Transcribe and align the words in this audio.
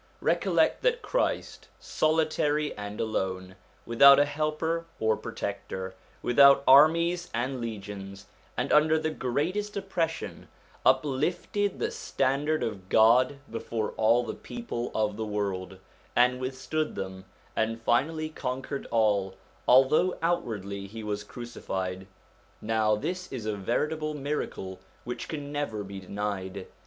Recollect 0.19 0.81
that 0.81 1.03
Christ, 1.03 1.67
solitary 1.79 2.75
and 2.75 2.99
alone, 2.99 3.55
without 3.85 4.17
a 4.17 4.25
helper 4.25 4.85
or 4.99 5.15
protector, 5.15 5.93
without 6.23 6.63
armies 6.67 7.29
and 7.35 7.61
legions, 7.61 8.25
and 8.57 8.71
under 8.73 8.97
the 8.97 9.11
greatest 9.11 9.77
oppression, 9.77 10.47
uplifted 10.83 11.77
the 11.77 11.91
standard 11.91 12.63
of 12.63 12.89
God 12.89 13.37
before 13.51 13.91
all 13.91 14.23
the 14.23 14.33
people 14.33 14.91
of 14.95 15.17
the 15.17 15.23
world, 15.27 15.77
and 16.15 16.39
withstood 16.39 16.95
them, 16.95 17.25
and 17.55 17.79
finally 17.79 18.29
conquered 18.29 18.87
all, 18.89 19.35
although 19.67 20.17
outwardly 20.23 20.87
he 20.87 21.03
was 21.03 21.23
crucified. 21.23 22.07
Now 22.59 22.95
this 22.95 23.31
is 23.31 23.45
a 23.45 23.55
veritable 23.55 24.15
miracle 24.15 24.79
which 25.03 25.27
can 25.27 25.51
never 25.51 25.83
be 25.83 25.99
denied. 25.99 26.65